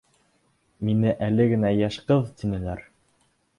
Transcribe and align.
Мине 0.87 1.13
әле 1.27 1.47
генә 1.53 1.73
«йәш 1.83 2.01
ҡыҙ» 2.11 2.35
тинеләр. 2.43 2.85